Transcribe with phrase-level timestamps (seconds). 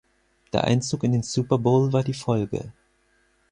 [0.51, 2.73] Der Einzug in den Super Bowl war die Folge.